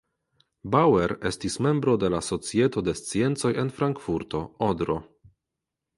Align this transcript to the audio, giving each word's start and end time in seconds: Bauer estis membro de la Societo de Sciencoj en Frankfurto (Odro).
Bauer 0.75 1.13
estis 1.31 1.57
membro 1.67 1.93
de 2.03 2.09
la 2.15 2.21
Societo 2.29 2.85
de 2.89 2.95
Sciencoj 3.03 3.53
en 3.65 3.73
Frankfurto 3.81 4.45
(Odro). 4.73 4.97